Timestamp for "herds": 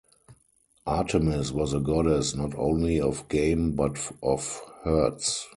4.83-5.47